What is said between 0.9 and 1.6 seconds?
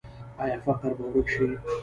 به ورک شي؟